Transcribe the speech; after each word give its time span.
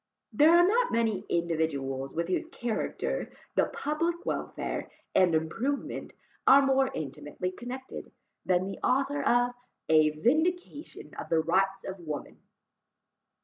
There 0.33 0.49
are 0.51 0.67
not 0.67 0.91
many 0.91 1.27
individuals 1.29 2.11
with 2.11 2.27
whose 2.27 2.47
character 2.47 3.31
the 3.53 3.65
public 3.65 4.25
welfare 4.25 4.89
and 5.13 5.35
improvement 5.35 6.13
are 6.47 6.65
more 6.65 6.89
intimately 6.95 7.51
connected, 7.51 8.11
than 8.43 8.65
the 8.65 8.79
author 8.79 9.21
of 9.21 9.51
A 9.89 10.09
Vindication 10.09 11.13
of 11.19 11.29
the 11.29 11.39
Rights 11.41 11.83
of 11.83 11.99
Woman. 11.99 12.39